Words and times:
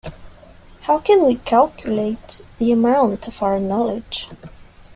How 0.81 0.97
can 0.97 1.27
we 1.27 1.35
calculate 1.35 2.41
the 2.57 2.71
amount 2.71 3.27
of 3.27 3.43
our 3.43 3.59
knowledge? 3.59 4.27